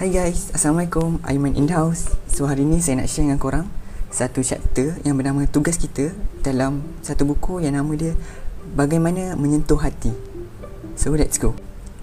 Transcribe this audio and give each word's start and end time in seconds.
Hai 0.00 0.08
guys, 0.08 0.48
Assalamualaikum. 0.56 1.20
Aiman 1.28 1.52
in 1.52 1.68
the 1.68 1.76
house 1.76 2.08
So 2.24 2.48
hari 2.48 2.64
ni 2.64 2.80
saya 2.80 3.04
nak 3.04 3.12
share 3.12 3.28
dengan 3.28 3.36
korang 3.36 3.68
Satu 4.08 4.40
chapter 4.40 4.96
yang 5.04 5.20
bernama 5.20 5.44
Tugas 5.44 5.76
Kita 5.76 6.16
Dalam 6.40 6.80
satu 7.04 7.28
buku 7.28 7.60
yang 7.60 7.76
nama 7.76 7.92
dia 7.92 8.16
Bagaimana 8.72 9.36
Menyentuh 9.36 9.76
Hati. 9.76 10.16
So 10.96 11.12
let's 11.12 11.36
go. 11.36 11.52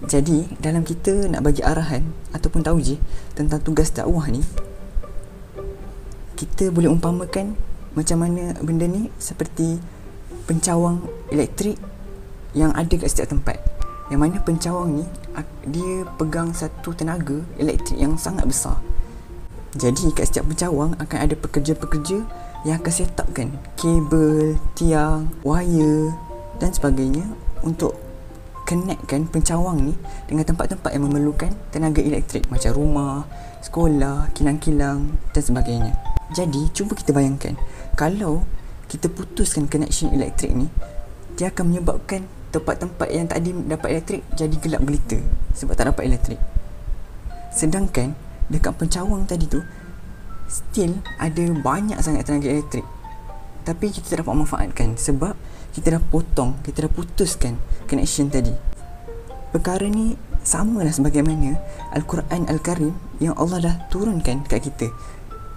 Jadi 0.05 0.45
dalam 0.61 0.85
kita 0.85 1.25
nak 1.25 1.41
bagi 1.41 1.65
arahan 1.65 2.05
Ataupun 2.37 2.61
tahu 2.61 2.77
je 2.85 3.01
Tentang 3.33 3.65
tugas 3.65 3.89
dakwah 3.89 4.29
ni 4.29 4.45
Kita 6.37 6.69
boleh 6.69 6.93
umpamakan 6.93 7.57
Macam 7.97 8.21
mana 8.21 8.53
benda 8.61 8.85
ni 8.85 9.09
Seperti 9.17 9.81
Pencawang 10.45 11.01
elektrik 11.33 11.81
Yang 12.53 12.71
ada 12.77 12.93
kat 12.93 13.09
setiap 13.09 13.33
tempat 13.33 13.57
yang 14.07 14.23
mana 14.23 14.39
pencawang 14.39 15.03
ni 15.03 15.05
dia 15.67 16.07
pegang 16.15 16.55
satu 16.55 16.95
tenaga 16.95 17.43
elektrik 17.59 17.99
yang 17.99 18.15
sangat 18.15 18.47
besar. 18.47 18.79
Jadi 19.75 20.09
kat 20.15 20.31
setiap 20.31 20.47
pencawang 20.47 20.95
akan 20.97 21.17
ada 21.21 21.35
pekerja-pekerja 21.35 22.23
yang 22.65 22.75
akan 22.81 22.93
set 22.93 23.13
upkan 23.19 23.53
kabel, 23.77 24.57
tiang, 24.73 25.29
wire 25.43 26.15
dan 26.57 26.71
sebagainya 26.73 27.27
untuk 27.61 27.93
connectkan 28.67 29.27
pencawang 29.27 29.91
ni 29.91 29.93
dengan 30.27 30.43
tempat-tempat 30.43 30.91
yang 30.91 31.07
memerlukan 31.07 31.51
tenaga 31.71 32.03
elektrik 32.03 32.47
macam 32.51 32.71
rumah, 32.75 33.23
sekolah, 33.63 34.31
kilang-kilang 34.35 35.19
dan 35.35 35.43
sebagainya. 35.43 35.93
Jadi 36.35 36.71
cuba 36.75 36.95
kita 36.95 37.15
bayangkan 37.15 37.55
kalau 37.95 38.43
kita 38.87 39.11
putuskan 39.11 39.67
connection 39.67 40.11
elektrik 40.15 40.51
ni 40.51 40.67
dia 41.39 41.51
akan 41.51 41.75
menyebabkan 41.75 42.27
tempat-tempat 42.57 43.07
yang 43.13 43.29
tadi 43.29 43.53
dapat 43.53 43.87
elektrik 43.93 44.21
jadi 44.33 44.55
gelap 44.57 44.81
gelita 44.81 45.21
sebab 45.53 45.73
tak 45.77 45.93
dapat 45.93 46.03
elektrik. 46.09 46.41
Sedangkan 47.53 48.17
dekat 48.49 48.73
pencawang 48.75 49.29
tadi 49.29 49.45
tu 49.45 49.61
still 50.49 50.97
ada 51.21 51.43
banyak 51.53 51.99
sangat 52.01 52.25
tenaga 52.25 52.49
elektrik. 52.49 52.85
Tapi 53.61 53.91
kita 53.91 54.15
tak 54.15 54.17
dapat 54.25 54.33
manfaatkan 54.33 54.97
sebab 54.97 55.35
kita 55.75 55.99
dah 55.99 56.01
potong, 56.01 56.57
kita 56.65 56.87
dah 56.87 56.91
putuskan 56.91 57.59
connection 57.85 58.31
tadi. 58.31 58.55
Perkara 59.53 59.85
ni 59.85 60.17
sama 60.41 60.81
lah 60.81 60.95
sebagaimana 60.95 61.59
Al-Quran 61.91 62.47
Al-Karim 62.47 62.95
yang 63.19 63.35
Allah 63.35 63.59
dah 63.59 63.75
turunkan 63.91 64.47
kat 64.47 64.63
kita 64.63 64.87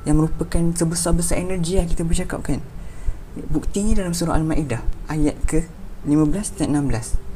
yang 0.05 0.19
merupakan 0.19 0.61
sebesar-besar 0.75 1.39
energi 1.39 1.79
yang 1.79 1.87
kita 1.87 2.03
bercakapkan. 2.03 2.59
Buktinya 3.49 4.03
dalam 4.03 4.11
surah 4.11 4.35
Al-Ma'idah 4.35 4.83
ayat 5.07 5.39
ke 5.47 5.71
15 6.05 6.59
dan 6.61 6.77
16 6.77 7.31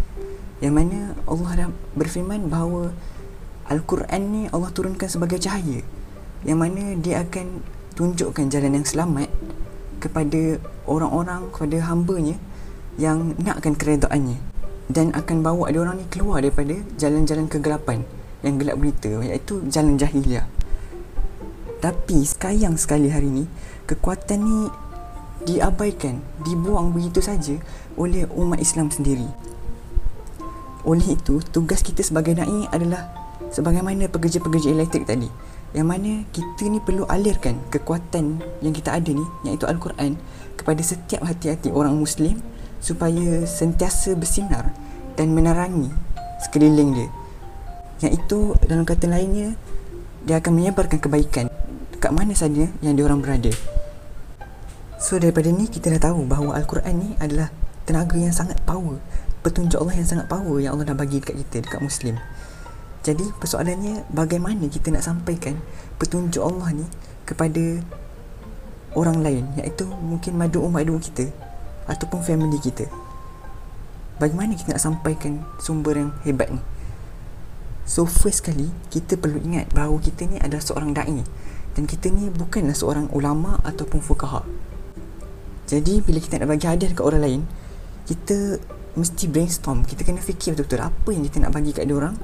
yang 0.65 0.81
mana 0.81 1.13
Allah 1.29 1.51
dah 1.53 1.69
berfirman 1.99 2.49
bahawa 2.49 2.95
Al-Quran 3.69 4.23
ni 4.33 4.43
Allah 4.53 4.73
turunkan 4.73 5.09
sebagai 5.09 5.41
cahaya. 5.41 5.85
Yang 6.45 6.59
mana 6.61 6.83
dia 7.01 7.25
akan 7.25 7.65
tunjukkan 7.97 8.53
jalan 8.53 8.81
yang 8.81 8.87
selamat 8.89 9.29
kepada 10.01 10.61
orang-orang 10.85 11.49
kepada 11.49 11.81
hambanya 11.89 12.37
yang 13.01 13.33
nakkan 13.41 13.73
keredaannya 13.73 14.37
dan 14.93 15.17
akan 15.17 15.41
bawa 15.41 15.73
dia 15.73 15.81
orang 15.81 15.97
ni 16.01 16.07
keluar 16.13 16.45
daripada 16.45 16.77
jalan-jalan 17.01 17.49
kegelapan 17.49 18.05
yang 18.45 18.61
gelap 18.61 18.77
berita 18.77 19.25
iaitu 19.25 19.65
jalan 19.73 19.97
jahiliah. 19.97 20.45
Tapi 21.81 22.25
sayang 22.25 22.77
sekali 22.77 23.09
hari 23.09 23.33
ni 23.33 23.45
kekuatan 23.89 24.41
ni 24.45 24.59
diabaikan, 25.45 26.21
dibuang 26.43 26.93
begitu 26.93 27.21
saja 27.21 27.57
oleh 27.95 28.25
umat 28.35 28.59
Islam 28.61 28.89
sendiri. 28.89 29.29
Oleh 30.85 31.17
itu, 31.17 31.41
tugas 31.53 31.81
kita 31.81 32.05
sebagai 32.05 32.37
dai 32.37 32.69
adalah 32.69 33.09
sebagaimana 33.49 34.09
pekerja-pekerja 34.09 34.73
elektrik 34.73 35.09
tadi. 35.09 35.29
Yang 35.75 35.87
mana 35.89 36.13
kita 36.31 36.71
ni 36.71 36.79
perlu 36.79 37.03
alirkan 37.09 37.59
kekuatan 37.73 38.39
yang 38.63 38.75
kita 38.77 38.95
ada 38.95 39.11
ni, 39.11 39.25
iaitu 39.49 39.65
Al-Quran, 39.65 40.21
kepada 40.55 40.83
setiap 40.85 41.25
hati-hati 41.25 41.73
orang 41.73 41.97
Muslim 41.97 42.39
supaya 42.79 43.49
sentiasa 43.49 44.13
bersinar 44.15 44.71
dan 45.17 45.33
menerangi 45.33 45.89
sekeliling 46.45 46.95
dia. 46.95 47.09
Yang 48.05 48.13
itu 48.21 48.39
dalam 48.69 48.85
kata 48.85 49.09
lainnya, 49.09 49.57
dia 50.29 50.39
akan 50.39 50.53
menyebarkan 50.53 51.01
kebaikan 51.01 51.47
kat 51.97 52.13
mana 52.13 52.37
saja 52.37 52.69
yang 52.85 52.93
dia 52.93 53.05
orang 53.09 53.25
berada. 53.25 53.74
So 55.05 55.21
daripada 55.21 55.53
ni 55.53 55.69
kita 55.69 55.93
dah 55.93 56.09
tahu 56.09 56.25
bahawa 56.25 56.57
Al-Quran 56.57 56.97
ni 56.97 57.13
adalah 57.21 57.53
tenaga 57.85 58.17
yang 58.17 58.33
sangat 58.33 58.57
power. 58.65 58.97
Petunjuk 59.45 59.77
Allah 59.77 60.01
yang 60.01 60.09
sangat 60.09 60.33
power 60.33 60.57
yang 60.65 60.73
Allah 60.73 60.89
dah 60.89 60.97
bagi 60.97 61.21
dekat 61.21 61.45
kita 61.45 61.69
dekat 61.69 61.85
Muslim. 61.85 62.17
Jadi 63.05 63.29
persoalannya 63.37 64.09
bagaimana 64.09 64.65
kita 64.65 64.89
nak 64.89 65.05
sampaikan 65.05 65.61
petunjuk 66.01 66.41
Allah 66.41 66.73
ni 66.73 66.89
kepada 67.29 67.85
orang 68.97 69.21
lain 69.21 69.45
iaitu 69.61 69.85
mungkin 69.85 70.41
madu-madu 70.41 70.97
kita 70.97 71.29
ataupun 71.85 72.25
family 72.25 72.57
kita? 72.57 72.89
Bagaimana 74.17 74.57
kita 74.57 74.73
nak 74.73 74.89
sampaikan 74.89 75.45
sumber 75.61 76.01
yang 76.01 76.17
hebat 76.25 76.49
ni? 76.49 76.65
So 77.85 78.09
first 78.09 78.41
kali 78.41 78.73
kita 78.89 79.21
perlu 79.21 79.37
ingat 79.37 79.69
bahawa 79.77 80.01
kita 80.01 80.25
ni 80.25 80.41
adalah 80.41 80.65
seorang 80.65 80.97
da'i 80.97 81.21
dan 81.77 81.85
kita 81.85 82.09
ni 82.09 82.33
bukanlah 82.33 82.73
seorang 82.73 83.13
ulama 83.13 83.61
ataupun 83.69 84.01
fukaha 84.01 84.41
jadi 85.65 86.05
bila 86.05 86.19
kita 86.21 86.41
nak 86.41 86.49
bagi 86.53 86.67
hadiah 86.69 86.93
dekat 86.93 87.05
orang 87.05 87.23
lain 87.25 87.43
kita 88.05 88.61
mesti 88.95 89.27
brainstorm. 89.27 89.83
Kita 89.85 90.07
kena 90.07 90.23
fikir 90.23 90.55
betul-betul 90.55 90.83
apa 90.83 91.09
yang 91.11 91.23
kita 91.27 91.37
nak 91.43 91.53
bagi 91.55 91.75
kat 91.75 91.89
orang 91.91 92.15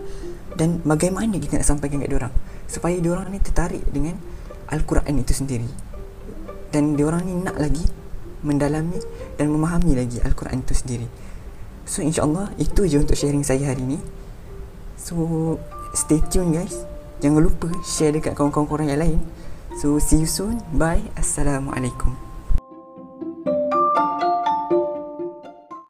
dan 0.54 0.82
bagaimana 0.86 1.34
kita 1.40 1.58
nak 1.60 1.66
sampaikan 1.66 2.02
kat 2.02 2.12
orang. 2.14 2.32
Supaya 2.70 2.96
orang 3.10 3.32
ni 3.34 3.42
tertarik 3.42 3.82
dengan 3.90 4.14
al-Quran 4.70 5.14
itu 5.18 5.34
sendiri. 5.34 5.70
Dan 6.70 6.94
orang 7.02 7.26
ni 7.26 7.34
nak 7.34 7.58
lagi 7.58 7.82
mendalami 8.46 8.96
dan 9.36 9.50
memahami 9.50 9.98
lagi 9.98 10.22
al-Quran 10.22 10.62
itu 10.62 10.74
sendiri. 10.76 11.08
So 11.84 12.06
insyaallah 12.06 12.54
itu 12.62 12.86
je 12.86 13.02
untuk 13.02 13.18
sharing 13.18 13.42
saya 13.42 13.74
hari 13.74 13.82
ni. 13.82 13.98
So 14.94 15.58
stay 15.96 16.22
tune 16.30 16.54
guys. 16.54 16.86
Jangan 17.20 17.42
lupa 17.42 17.68
share 17.82 18.14
dekat 18.14 18.38
kawan-kawan 18.38 18.68
korang 18.70 18.88
yang 18.88 19.02
lain. 19.02 19.20
So 19.82 19.98
see 19.98 20.22
you 20.22 20.30
soon. 20.30 20.62
Bye. 20.70 21.02
Assalamualaikum 21.18 22.29